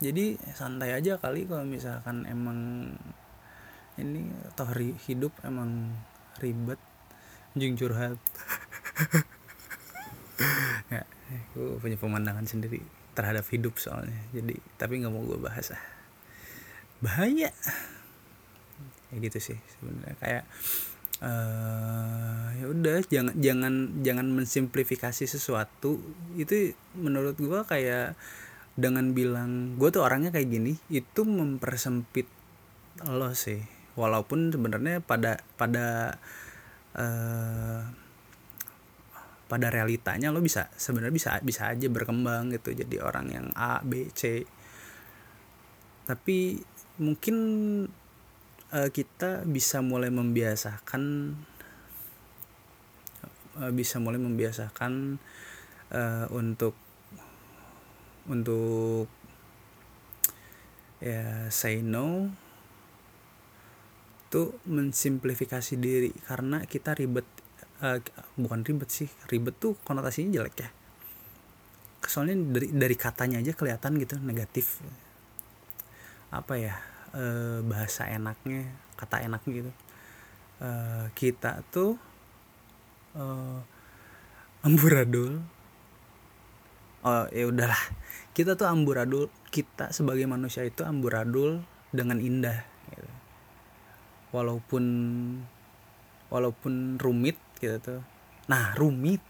Jadi 0.00 0.38
santai 0.54 0.96
aja 0.96 1.20
kali 1.20 1.44
kalau 1.44 1.66
misalkan 1.66 2.24
emang 2.24 2.88
ini 4.00 4.32
toh 4.56 4.70
hidup 5.04 5.34
emang 5.44 5.92
ribet 6.38 6.80
jing 7.54 7.74
curhat. 7.78 8.18
Ya 10.90 11.04
gue 11.52 11.78
punya 11.78 11.94
pemandangan 12.00 12.42
sendiri 12.48 12.80
terhadap 13.12 13.44
hidup 13.52 13.76
soalnya. 13.76 14.16
Jadi 14.32 14.56
tapi 14.80 14.98
nggak 14.98 15.12
mau 15.12 15.22
gue 15.22 15.36
bahas 15.36 15.76
ah 15.76 15.82
bahaya 17.00 17.48
ya 19.10 19.16
gitu 19.20 19.38
sih 19.38 19.58
sebenarnya. 19.76 20.16
Kayak 20.22 20.44
uh, 21.22 22.46
ya 22.56 22.66
udah 22.70 22.98
jangan 23.06 23.34
jangan 23.38 23.74
jangan 24.00 24.26
mensimplifikasi 24.30 25.26
sesuatu. 25.26 26.00
Itu 26.38 26.74
menurut 26.96 27.36
gua 27.38 27.68
kayak 27.68 28.14
dengan 28.80 29.12
bilang 29.12 29.76
gue 29.76 29.92
tuh 29.92 30.00
orangnya 30.00 30.32
kayak 30.32 30.48
gini 30.48 30.72
itu 30.88 31.20
mempersempit 31.26 32.24
lo 33.04 33.34
sih. 33.36 33.60
Walaupun 33.98 34.54
sebenarnya 34.54 35.04
pada 35.04 35.42
pada 35.58 36.16
uh, 36.96 37.82
pada 39.50 39.66
realitanya 39.68 40.30
lo 40.30 40.38
bisa 40.38 40.70
sebenarnya 40.78 41.12
bisa 41.12 41.30
bisa 41.42 41.74
aja 41.74 41.90
berkembang 41.90 42.54
gitu 42.54 42.70
jadi 42.72 43.02
orang 43.02 43.26
yang 43.28 43.46
A 43.58 43.82
B 43.82 44.08
C. 44.14 44.46
Tapi 46.06 46.62
mungkin 47.02 47.36
uh, 48.74 48.88
kita 48.90 49.44
bisa 49.46 49.82
mulai 49.82 50.08
membiasakan 50.10 51.34
uh, 53.58 53.72
bisa 53.74 53.98
mulai 53.98 54.18
membiasakan 54.18 55.18
uh, 55.92 56.26
untuk 56.32 56.74
untuk 58.30 59.10
ya 61.00 61.48
say 61.48 61.80
no 61.80 62.30
itu 64.30 64.54
mensimplifikasi 64.70 65.74
diri. 65.74 66.14
Karena 66.22 66.62
kita 66.62 66.94
ribet 66.94 67.26
uh, 67.82 67.98
bukan 68.38 68.62
ribet 68.62 68.90
sih 68.94 69.10
ribet 69.26 69.58
tuh 69.58 69.74
konotasinya 69.82 70.38
jelek 70.38 70.56
ya. 70.62 70.70
Soalnya 72.06 72.38
dari 72.58 72.70
dari 72.70 72.96
katanya 72.98 73.42
aja 73.42 73.50
kelihatan 73.54 73.98
gitu 73.98 74.14
negatif. 74.22 74.78
Apa 76.30 76.54
ya 76.54 76.89
uh, 77.14 77.60
bahasa 77.66 78.06
enaknya 78.10 78.68
kata 78.98 79.24
enaknya 79.24 79.50
gitu. 79.64 79.72
Uh, 80.60 81.08
kita 81.16 81.64
tuh 81.72 81.96
uh, 83.16 83.60
amburadul. 84.60 85.40
Oh 87.00 87.24
ya 87.32 87.48
udahlah. 87.48 87.80
Kita 88.36 88.54
tuh 88.54 88.68
amburadul 88.68 89.32
kita 89.48 89.90
sebagai 89.90 90.28
manusia 90.28 90.62
itu 90.62 90.84
amburadul 90.84 91.64
dengan 91.90 92.20
indah 92.20 92.60
gitu. 92.92 93.08
Walaupun 94.36 94.84
walaupun 96.28 97.00
rumit 97.00 97.40
gitu 97.58 97.80
tuh. 97.80 98.02
Nah 98.52 98.76
rumit. 98.76 99.24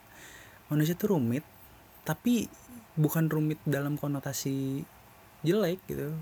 Manusia 0.66 0.98
tuh 0.98 1.14
rumit 1.14 1.42
tapi 2.02 2.50
bukan 2.98 3.30
rumit 3.30 3.60
dalam 3.62 3.94
konotasi 3.94 4.82
jelek 5.46 5.78
gitu 5.86 6.16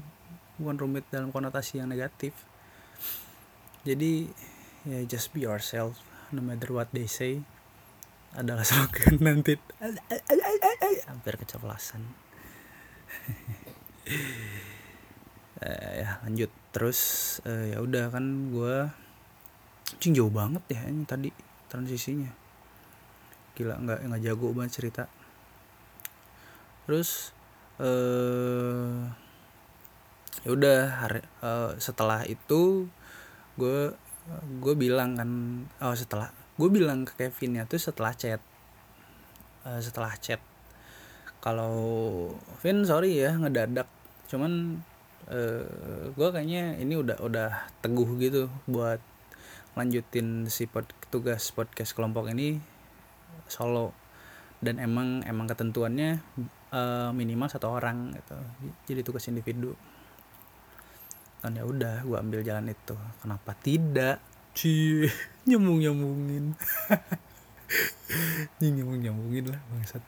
bukan 0.58 0.76
rumit 0.76 1.06
dalam 1.08 1.30
konotasi 1.30 1.78
yang 1.78 1.88
negatif. 1.88 2.34
Jadi 3.86 4.26
ya 4.84 5.00
just 5.06 5.30
be 5.30 5.46
yourself 5.46 6.02
no 6.34 6.42
matter 6.42 6.74
what 6.74 6.90
they 6.90 7.06
say. 7.06 7.40
Adalah 8.36 8.66
slogan 8.68 9.22
nanti. 9.22 9.56
Hampir 11.08 11.34
keceplosan. 11.40 12.02
Uh, 15.62 15.94
ya 16.04 16.20
lanjut. 16.26 16.50
Terus 16.74 17.00
uh, 17.48 17.64
ya 17.72 17.78
udah 17.80 18.12
kan 18.12 18.52
gue 18.52 18.76
cing 19.96 20.12
jauh 20.12 20.28
banget 20.28 20.60
ya 20.68 20.84
ini 20.84 21.08
tadi 21.08 21.32
transisinya. 21.72 22.28
Gila 23.56 23.80
nggak 23.80 23.98
nggak 24.10 24.22
jago 24.26 24.52
banget 24.52 24.72
cerita. 24.76 25.04
Terus 26.84 27.32
uh, 27.80 29.08
ya 30.46 30.50
udah 30.54 30.80
uh, 31.42 31.70
setelah 31.78 32.22
itu 32.28 32.86
gue 33.58 33.90
gue 34.60 34.74
bilang 34.76 35.18
kan 35.18 35.30
oh 35.82 35.96
setelah 35.96 36.30
gue 36.58 36.68
bilang 36.74 37.06
ke 37.06 37.14
Kevin 37.14 37.62
ya 37.62 37.64
tuh 37.70 37.78
setelah 37.78 38.10
chat. 38.18 38.42
Uh, 39.62 39.78
setelah 39.78 40.10
chat. 40.18 40.42
Kalau 41.38 41.74
Vin 42.58 42.82
sorry 42.82 43.14
ya 43.14 43.38
ngedadak. 43.38 43.86
Cuman 44.26 44.82
uh, 45.30 45.62
eh, 45.62 46.04
gue 46.10 46.28
kayaknya 46.34 46.82
ini 46.82 46.98
udah 46.98 47.22
udah 47.22 47.70
teguh 47.78 48.10
gitu 48.18 48.50
buat 48.66 48.98
lanjutin 49.78 50.50
si 50.50 50.66
pod, 50.66 50.90
tugas 51.14 51.54
podcast 51.54 51.94
kelompok 51.94 52.34
ini 52.34 52.58
solo. 53.46 53.94
Dan 54.58 54.82
emang 54.82 55.22
emang 55.30 55.46
ketentuannya 55.46 56.18
uh, 56.74 57.14
minimal 57.14 57.46
satu 57.46 57.70
orang 57.70 58.18
gitu. 58.18 58.34
Jadi 58.90 59.00
tugas 59.06 59.30
individu 59.30 59.78
dan 61.38 61.54
ya 61.54 61.64
udah 61.64 62.02
gue 62.02 62.16
ambil 62.18 62.40
jalan 62.42 62.70
itu. 62.72 62.96
Kenapa 63.22 63.54
tidak? 63.62 64.18
Cie 64.56 65.06
nyambung 65.48 65.78
nyambungin 65.78 66.58
nyambung 68.60 69.00
nyambungin 69.00 69.44
lah 69.54 69.60
bangsat. 69.70 70.02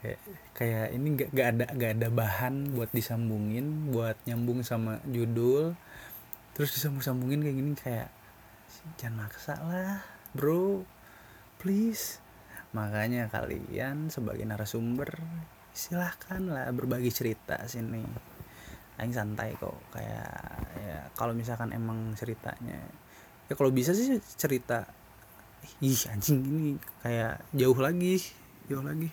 Kayak 0.00 0.20
kayak 0.56 0.86
ini 0.96 1.06
nggak 1.16 1.28
nggak 1.32 1.48
ada 1.54 1.64
nggak 1.76 1.92
ada 2.00 2.08
bahan 2.08 2.54
buat 2.72 2.90
disambungin 2.92 3.92
buat 3.92 4.16
nyambung 4.24 4.64
sama 4.64 5.00
judul. 5.08 5.76
Terus 6.56 6.70
disambung 6.72 7.02
sambungin 7.04 7.42
kayak 7.44 7.56
gini 7.56 7.72
kayak 7.76 8.08
jangan 8.96 9.28
maksa 9.28 9.54
lah 9.60 10.00
bro. 10.32 10.86
Please. 11.60 12.20
Makanya 12.74 13.30
kalian 13.30 14.10
sebagai 14.10 14.42
narasumber 14.42 15.14
silahkan 15.74 16.42
lah 16.46 16.70
berbagi 16.70 17.10
cerita 17.10 17.58
sini 17.66 18.33
Aing 18.94 19.10
santai 19.10 19.58
kok 19.58 19.74
kayak 19.90 20.30
ya 20.78 20.98
kalau 21.18 21.34
misalkan 21.34 21.74
emang 21.74 22.14
ceritanya 22.14 22.78
ya 23.50 23.54
kalau 23.58 23.74
bisa 23.74 23.90
sih 23.90 24.22
cerita 24.38 24.86
ih 25.80 26.00
anjing 26.12 26.40
ini 26.44 26.72
kayak 27.00 27.42
jauh 27.56 27.78
lagi 27.80 28.20
jauh 28.68 28.84
lagi 28.84 29.08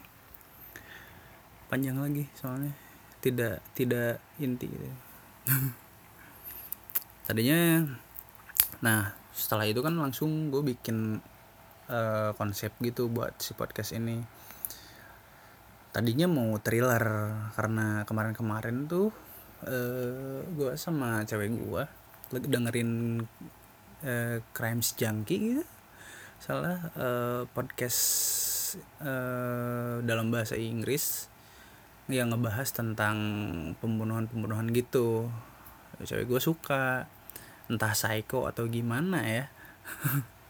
panjang 1.71 1.95
lagi 1.95 2.27
soalnya 2.35 2.75
tidak 3.23 3.63
tidak 3.77 4.19
inti 4.41 4.67
gitu. 4.67 4.87
tadinya 7.27 7.87
nah 8.83 9.15
setelah 9.31 9.63
itu 9.63 9.79
kan 9.79 9.95
langsung 9.95 10.51
gue 10.51 10.59
bikin 10.75 11.23
uh, 11.87 12.31
konsep 12.35 12.75
gitu 12.83 13.07
buat 13.07 13.39
si 13.39 13.55
podcast 13.55 13.95
ini 13.95 14.19
tadinya 15.91 16.27
mau 16.27 16.55
thriller 16.59 17.03
karena 17.55 18.03
kemarin-kemarin 18.03 18.87
tuh 18.87 19.11
uh, 19.67 20.41
gue 20.45 20.71
sama 20.77 21.25
cewek 21.27 21.53
gue 21.53 21.83
dengerin 22.31 23.21
uh, 24.05 24.37
crimes 24.55 24.95
junkie 24.95 25.57
gitu. 25.57 25.65
Salah 26.41 26.89
uh, 26.97 27.43
podcast 27.51 28.01
uh, 29.03 30.01
dalam 30.01 30.33
bahasa 30.33 30.57
Inggris 30.57 31.29
yang 32.09 32.33
ngebahas 32.33 32.69
tentang 32.73 33.17
pembunuhan-pembunuhan 33.77 34.73
gitu. 34.73 35.29
Cewek 36.01 36.25
gue 36.25 36.41
suka 36.41 37.05
entah 37.71 37.93
psycho 37.95 38.51
atau 38.51 38.67
gimana 38.67 39.23
ya 39.23 39.45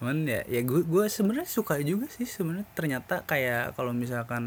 cuman 0.00 0.26
ya 0.26 0.42
ya 0.50 0.60
gue 0.66 0.82
gue 0.84 1.04
sebenarnya 1.06 1.48
suka 1.48 1.80
juga 1.80 2.10
sih 2.10 2.26
sebenarnya. 2.28 2.66
Ternyata 2.76 3.24
kayak 3.24 3.78
kalau 3.78 3.94
misalkan 3.96 4.44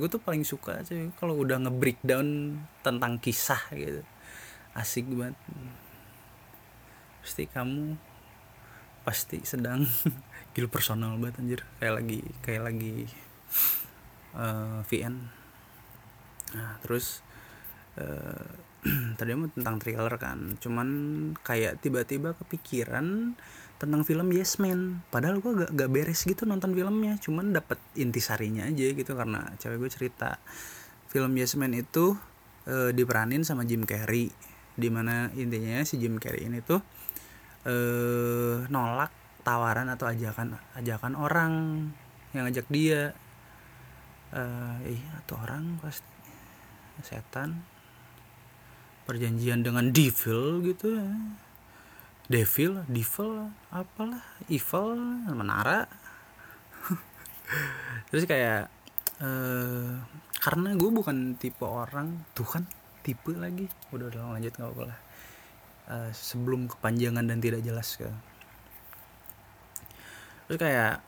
gue 0.00 0.08
tuh 0.10 0.22
paling 0.22 0.42
suka 0.42 0.82
sih 0.82 1.12
kalau 1.20 1.38
udah 1.38 1.62
nge-breakdown 1.68 2.58
tentang 2.82 3.20
kisah 3.22 3.60
gitu. 3.76 4.02
Asik 4.74 5.06
banget. 5.12 5.36
Pasti 7.22 7.44
kamu 7.46 7.94
pasti 9.06 9.38
sedang 9.46 9.86
gil 10.54 10.66
personal 10.66 11.14
banget 11.20 11.38
anjir. 11.44 11.60
Kayak 11.78 11.94
lagi 12.02 12.20
kayak 12.42 12.62
lagi 12.66 12.94
uh, 14.34 14.42
eh, 14.42 14.78
VN 14.88 15.16
nah 16.48 16.80
terus 16.80 17.20
uh, 18.00 18.48
tadi 19.18 19.36
mau 19.36 19.50
tentang 19.50 19.76
thriller 19.82 20.14
kan. 20.16 20.56
Cuman 20.62 20.88
kayak 21.42 21.82
tiba-tiba 21.82 22.34
kepikiran 22.38 23.36
tentang 23.78 24.02
film 24.02 24.28
Yes 24.34 24.58
Man. 24.58 25.06
Padahal 25.08 25.38
gue 25.38 25.64
gak, 25.64 25.70
gak 25.72 25.90
beres 25.90 26.26
gitu 26.26 26.44
nonton 26.44 26.74
filmnya. 26.74 27.14
Cuman 27.22 27.54
dapat 27.54 27.78
intisarinya 27.94 28.66
aja 28.66 28.86
gitu 28.90 29.14
karena 29.14 29.54
cewek 29.56 29.78
gue 29.86 29.90
cerita 29.90 30.42
film 31.08 31.32
Yes 31.38 31.54
Man 31.54 31.72
itu 31.72 32.18
uh, 32.66 32.90
diperanin 32.90 33.46
sama 33.46 33.62
Jim 33.62 33.86
Carrey. 33.86 34.34
Di 34.74 34.90
mana 34.90 35.30
intinya 35.38 35.82
si 35.86 35.96
Jim 36.02 36.18
Carrey 36.18 36.50
ini 36.50 36.58
tuh 36.60 36.82
uh, 37.64 38.66
nolak 38.66 39.14
tawaran 39.46 39.88
atau 39.88 40.10
ajakan 40.10 40.58
ajakan 40.74 41.14
orang 41.14 41.52
yang 42.34 42.50
ngajak 42.50 42.66
dia. 42.68 43.14
Uh, 44.28 44.76
iya 44.84 45.24
atau 45.24 45.40
orang 45.40 45.78
pasti 45.80 46.04
setan. 47.06 47.62
Perjanjian 49.08 49.64
dengan 49.64 49.88
devil 49.88 50.60
gitu 50.60 51.00
ya 51.00 51.08
devil 52.28 52.84
devil 52.86 53.50
apalah 53.72 54.22
evil 54.52 54.94
menara. 55.32 55.88
Terus 58.12 58.24
kayak 58.28 58.68
uh, 59.24 59.98
karena 60.38 60.76
gue 60.76 60.90
bukan 60.92 61.34
tipe 61.40 61.64
orang 61.64 62.28
tuh 62.36 62.46
kan 62.46 62.64
tipe 63.02 63.32
lagi. 63.34 63.66
Udah 63.90 64.12
udah 64.12 64.36
lanjut 64.36 64.52
nggak 64.54 64.70
apa 64.70 64.82
lah. 64.84 64.98
Uh, 65.88 66.10
sebelum 66.12 66.68
kepanjangan 66.68 67.24
dan 67.24 67.40
tidak 67.40 67.64
jelas 67.64 67.96
kan 67.96 68.12
terus 70.48 70.64
kayak 70.64 71.04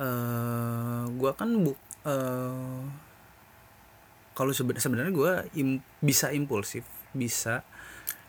uh, 0.00 1.04
gue 1.12 1.32
kan 1.36 1.48
bu 1.60 1.76
uh, 2.08 2.82
kalau 4.32 4.48
sebenarnya 4.56 5.12
gue 5.12 5.32
im 5.60 5.84
bisa 6.00 6.32
impulsif 6.32 6.88
bisa 7.12 7.60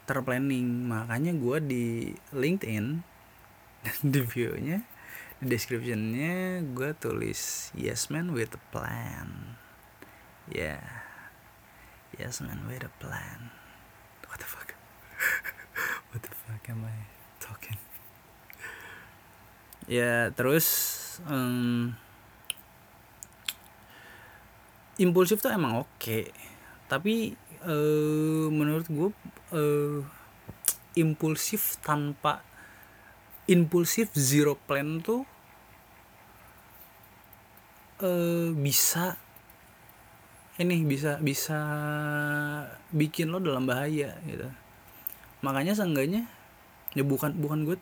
terplanning 0.10 0.90
makanya 0.90 1.38
gue 1.38 1.58
di 1.62 1.86
LinkedIn 2.34 2.86
di 4.12 4.22
viewnya 4.26 4.82
descriptionnya 5.38 6.66
gue 6.74 6.98
tulis 6.98 7.70
yes 7.78 8.10
man 8.10 8.34
with 8.34 8.58
a 8.58 8.62
plan. 8.74 9.54
Ya 10.50 10.82
yeah. 10.82 10.90
yes 12.18 12.42
man 12.42 12.66
with 12.66 12.82
a 12.82 12.90
plan. 12.98 13.54
What 14.26 14.42
the 14.42 14.50
fuck? 14.50 14.74
What 16.10 16.26
the 16.26 16.34
fuck 16.34 16.66
am 16.74 16.90
I 16.90 16.98
talking? 17.38 17.78
Ya 19.90 20.34
terus 20.34 20.66
um, 21.30 21.94
impulsif 24.98 25.38
tuh 25.40 25.54
emang 25.54 25.86
oke. 25.86 25.90
Okay. 26.02 26.30
tapi 26.90 27.38
uh, 27.66 28.48
menurut 28.52 28.88
gue 28.88 29.10
uh, 29.56 30.00
impulsif 30.96 31.80
tanpa 31.80 32.44
impulsif 33.50 34.14
zero 34.14 34.54
plan 34.56 35.02
tuh 35.02 35.26
uh, 38.04 38.54
bisa 38.54 39.18
ini 40.60 40.84
bisa 40.84 41.16
bisa 41.24 41.60
bikin 42.92 43.32
lo 43.32 43.40
dalam 43.40 43.64
bahaya 43.64 44.20
gitu. 44.28 44.48
Makanya 45.40 45.72
seenggaknya 45.72 46.28
ya 46.98 47.04
bukan 47.08 47.32
bukan 47.40 47.64
gue 47.64 47.80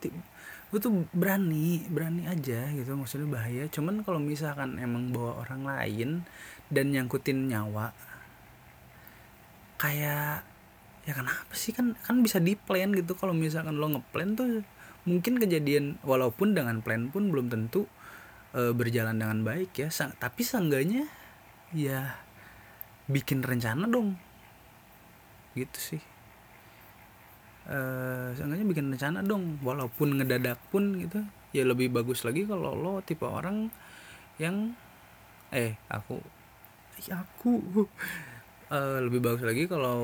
gue 0.68 0.80
tuh 0.84 1.10
berani 1.10 1.82
berani 1.90 2.30
aja 2.30 2.70
gitu. 2.70 2.94
Maksudnya 2.94 3.28
bahaya. 3.34 3.66
Cuman 3.74 4.06
kalau 4.06 4.22
misalkan 4.22 4.78
emang 4.78 5.10
bawa 5.10 5.42
orang 5.42 5.66
lain 5.66 6.10
dan 6.70 6.94
nyangkutin 6.94 7.50
nyawa 7.50 7.98
kayak 9.78 10.44
ya 11.08 11.14
kenapa 11.16 11.54
sih? 11.54 11.72
Kan 11.72 11.96
kan 12.04 12.20
bisa 12.22 12.42
di 12.42 12.58
plan 12.58 12.92
gitu. 12.94 13.14
Kalau 13.16 13.32
misalkan 13.32 13.78
lo 13.78 13.88
ngeplan 13.94 14.36
tuh 14.36 14.66
mungkin 15.08 15.40
kejadian 15.40 16.02
walaupun 16.04 16.52
dengan 16.52 16.84
plan 16.84 17.08
pun 17.08 17.32
belum 17.32 17.48
tentu 17.48 17.88
e, 18.52 18.76
berjalan 18.76 19.16
dengan 19.16 19.46
baik 19.46 19.72
ya. 19.78 19.88
Sa 19.94 20.12
tapi 20.18 20.44
seenggaknya 20.44 21.08
ya 21.72 22.18
bikin 23.08 23.46
rencana 23.46 23.88
dong. 23.88 24.20
Gitu 25.56 25.80
sih. 25.80 26.02
E, 27.70 27.78
seenggaknya 28.36 28.68
bikin 28.68 28.92
rencana 28.92 29.24
dong. 29.24 29.64
Walaupun 29.64 30.20
ngedadak 30.20 30.60
pun 30.74 31.00
gitu 31.00 31.24
ya 31.56 31.64
lebih 31.64 31.90
bagus 31.90 32.28
lagi 32.28 32.44
kalau 32.44 32.76
lo 32.76 33.00
tipe 33.02 33.24
orang 33.24 33.72
yang 34.38 34.76
eh 35.50 35.80
aku 35.88 36.20
aku 37.08 37.52
e, 38.72 38.80
lebih 39.04 39.20
bagus 39.24 39.44
lagi 39.44 39.68
kalau 39.68 40.00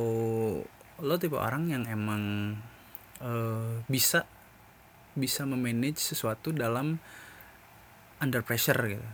lo 1.01 1.15
tipe 1.17 1.35
orang 1.35 1.69
yang 1.71 1.83
emang 1.89 2.55
e, 3.19 3.31
bisa 3.87 4.25
bisa 5.13 5.45
memanage 5.45 6.01
sesuatu 6.01 6.49
dalam 6.49 6.97
under 8.17 8.41
pressure 8.41 8.79
gitu. 8.89 9.07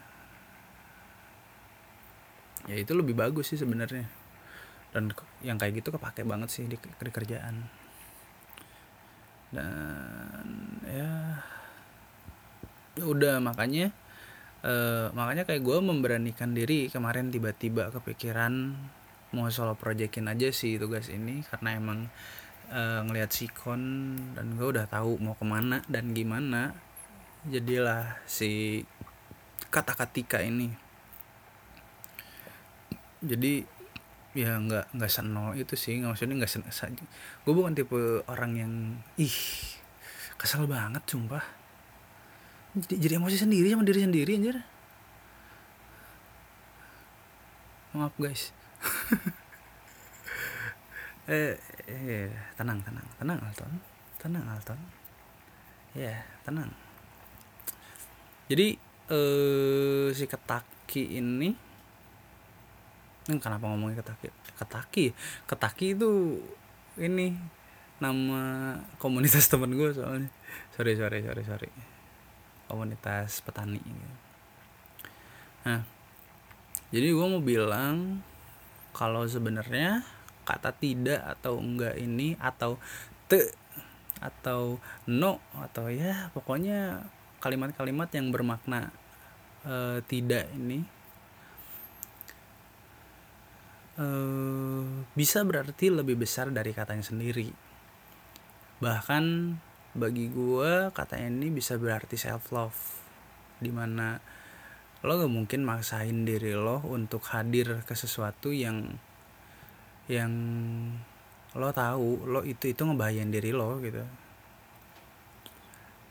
Ya 2.69 2.75
itu 2.77 2.91
lebih 2.93 3.17
bagus 3.17 3.51
sih 3.51 3.59
sebenarnya. 3.59 4.05
Dan 4.93 5.13
yang 5.41 5.57
kayak 5.57 5.81
gitu 5.81 5.89
kepake 5.93 6.21
banget 6.25 6.49
sih 6.53 6.65
di, 6.69 6.77
di 6.77 7.11
kerjaan. 7.11 7.65
Dan 9.49 10.45
ya, 10.85 11.41
ya 13.01 13.03
udah 13.09 13.41
makanya 13.41 13.89
uh, 14.61 15.09
makanya 15.17 15.49
kayak 15.49 15.65
gue 15.65 15.77
memberanikan 15.81 16.53
diri 16.53 16.85
kemarin 16.93 17.33
tiba-tiba 17.33 17.89
kepikiran 17.89 18.77
mau 19.29 19.45
solo 19.53 19.77
projectin 19.77 20.25
aja 20.25 20.49
sih 20.49 20.81
tugas 20.81 21.05
ini 21.13 21.45
karena 21.45 21.77
emang 21.77 22.09
uh, 22.73 23.05
ngelihat 23.05 23.29
sikon 23.29 23.81
dan 24.33 24.57
gue 24.57 24.67
udah 24.73 24.89
tahu 24.89 25.21
mau 25.21 25.37
ke 25.37 25.45
mana 25.45 25.85
dan 25.85 26.17
gimana 26.17 26.73
jadilah 27.45 28.17
si 28.25 28.81
kata 29.69 29.93
katika 29.93 30.41
ini. 30.41 30.73
Jadi 33.21 33.61
ya 34.33 34.57
nggak 34.57 34.93
nggak 34.97 35.11
senol 35.11 35.57
itu 35.57 35.73
sih 35.73 35.97
nggak 35.99 36.13
maksudnya 36.13 36.35
nggak 36.45 36.51
sen 36.69 36.93
gue 37.43 37.53
bukan 37.53 37.73
tipe 37.73 38.21
orang 38.29 38.51
yang 38.57 38.73
ih 39.21 39.37
kesel 40.41 40.65
banget 40.65 41.05
sumpah. 41.05 41.43
Jadi, 42.73 42.95
jadi 43.01 43.13
emosi 43.17 43.37
sendiri 43.37 43.73
sama 43.73 43.85
diri 43.85 44.01
sendiri 44.05 44.31
anjir. 44.37 44.57
Maaf 47.93 48.13
guys 48.17 48.53
eh, 51.33 51.55
eh 51.87 52.29
tenang 52.55 52.79
tenang 52.83 53.07
tenang 53.19 53.39
Alton. 53.43 53.71
Tenang 54.19 54.45
Alton. 54.47 54.79
Ya 55.95 56.13
yeah, 56.13 56.19
tenang. 56.45 56.71
Jadi 58.49 58.77
eh 59.09 60.07
si 60.13 60.25
ketaki 60.25 61.17
ini 61.17 61.49
ini 63.29 63.37
kenapa 63.37 63.69
ngomongin 63.69 64.01
ketaki? 64.01 64.33
Ketaki? 64.57 65.05
Ketaki 65.45 65.93
itu 65.93 66.41
ini 66.97 67.37
nama 68.01 68.73
komunitas 68.97 69.45
temen 69.51 69.75
gue 69.75 69.93
soalnya. 69.93 70.29
Sorry 70.73 70.97
sorry 70.97 71.21
sorry 71.21 71.43
sorry. 71.45 71.69
Komunitas 72.69 73.41
petani 73.41 73.81
nah 75.67 75.83
jadi 76.89 77.11
gue 77.11 77.27
mau 77.27 77.43
bilang 77.43 78.23
kalau 78.95 79.25
sebenarnya 79.25 80.03
kata 80.43 80.73
tidak 80.73 81.21
atau 81.37 81.61
enggak 81.61 81.93
ini 82.01 82.33
atau 82.41 82.81
te 83.29 83.53
atau 84.19 84.81
no 85.07 85.39
atau 85.55 85.87
ya 85.87 86.27
pokoknya 86.35 87.05
kalimat-kalimat 87.39 88.11
yang 88.11 88.33
bermakna 88.33 88.91
e, 89.63 90.03
tidak 90.09 90.51
ini 90.51 90.83
e, 93.95 94.05
bisa 95.15 95.45
berarti 95.47 95.87
lebih 95.87 96.19
besar 96.19 96.51
dari 96.51 96.75
katanya 96.75 97.05
sendiri. 97.05 97.47
Bahkan 98.83 99.25
bagi 99.95 100.29
gue 100.29 100.93
kata 100.93 101.17
ini 101.17 101.49
bisa 101.49 101.79
berarti 101.79 102.19
self 102.19 102.51
love 102.51 102.79
di 103.59 103.71
mana 103.73 104.19
lo 104.99 105.15
gak 105.15 105.31
mungkin 105.31 105.63
maksain 105.63 106.27
diri 106.27 106.51
lo 106.51 106.83
untuk 106.83 107.23
hadir 107.31 107.87
ke 107.87 107.95
sesuatu 107.95 108.51
yang 108.51 108.83
yang 110.11 110.33
lo 111.55 111.69
tahu 111.71 112.27
lo 112.27 112.43
itu 112.43 112.75
itu 112.75 112.81
ngebahayain 112.83 113.31
diri 113.31 113.55
lo 113.55 113.79
gitu. 113.79 114.03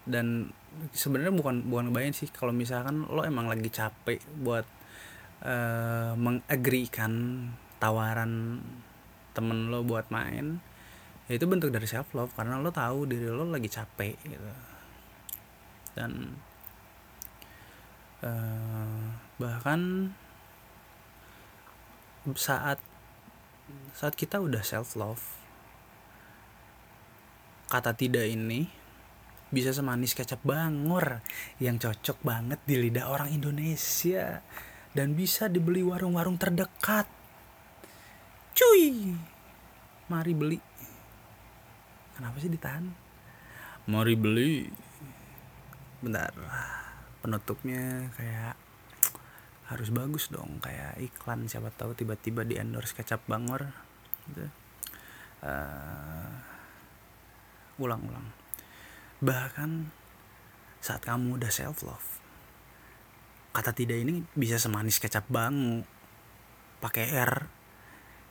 Dan 0.08 0.48
sebenarnya 0.96 1.36
bukan 1.36 1.68
bukan 1.68 1.92
ngebahayain 1.92 2.16
sih. 2.16 2.32
Kalau 2.32 2.56
misalkan 2.56 3.04
lo 3.12 3.28
emang 3.28 3.44
lagi 3.52 3.68
capek 3.68 4.24
buat 4.40 4.64
uh, 5.44 6.16
mengagrikan 6.16 7.44
tawaran 7.76 8.64
temen 9.36 9.70
lo 9.70 9.86
buat 9.86 10.10
main 10.10 10.58
ya 11.30 11.36
itu 11.38 11.46
bentuk 11.46 11.70
dari 11.70 11.86
self 11.86 12.10
love 12.16 12.34
karena 12.34 12.58
lo 12.58 12.72
tahu 12.72 13.04
diri 13.04 13.28
lo 13.28 13.44
lagi 13.44 13.68
capek 13.68 14.16
gitu. 14.24 14.50
Dan 15.92 16.32
uh, 18.22 19.04
bahkan 19.38 20.12
saat 22.36 22.76
saat 23.96 24.14
kita 24.16 24.40
udah 24.40 24.60
self 24.60 24.96
love 24.96 25.22
kata 27.68 27.92
tidak 27.92 28.24
ini 28.28 28.68
bisa 29.48 29.72
semanis 29.72 30.12
kecap 30.12 30.44
bangor 30.44 31.24
yang 31.56 31.80
cocok 31.80 32.20
banget 32.20 32.60
di 32.68 32.76
lidah 32.76 33.08
orang 33.08 33.32
Indonesia 33.32 34.44
dan 34.92 35.16
bisa 35.16 35.48
dibeli 35.48 35.80
warung-warung 35.80 36.36
terdekat. 36.36 37.08
Cuy, 38.52 39.16
mari 40.12 40.32
beli. 40.36 40.58
Kenapa 42.12 42.36
sih 42.42 42.50
ditahan? 42.52 42.92
Mari 43.88 44.14
beli. 44.18 44.68
Bentar, 46.04 46.34
penutupnya 47.20 48.10
kayak 48.14 48.54
harus 49.68 49.92
bagus 49.92 50.32
dong 50.32 50.64
kayak 50.64 50.96
iklan 50.96 51.44
siapa 51.44 51.68
tahu 51.76 51.92
tiba-tiba 51.92 52.40
di 52.46 52.56
endorse 52.56 52.96
kecap 52.96 53.20
bangor 53.28 53.68
gitu. 54.32 54.48
Uh, 55.44 56.34
ulang-ulang. 57.78 58.26
Bahkan 59.20 59.70
saat 60.82 61.02
kamu 61.04 61.36
udah 61.36 61.52
self 61.52 61.84
love 61.84 62.18
kata 63.58 63.74
tidak 63.74 63.98
ini 64.06 64.22
bisa 64.38 64.54
semanis 64.54 65.02
kecap 65.02 65.26
bang 65.26 65.82
pakai 66.78 67.10
R 67.10 67.32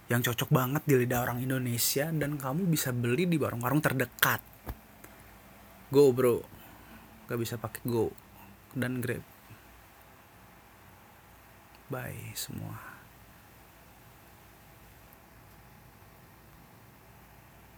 yang 0.08 0.24
cocok 0.24 0.48
banget 0.48 0.88
di 0.88 0.96
lidah 1.04 1.28
orang 1.28 1.44
Indonesia 1.44 2.08
dan 2.16 2.40
kamu 2.40 2.64
bisa 2.72 2.96
beli 2.96 3.28
di 3.28 3.36
warung-warung 3.36 3.84
terdekat. 3.84 4.40
Go 5.92 6.16
bro. 6.16 6.40
Gak 7.28 7.40
bisa 7.44 7.60
pakai 7.60 7.84
go 7.84 8.08
dan 8.76 9.00
grab 9.00 9.24
Bye 11.88 12.36
semua. 12.36 12.87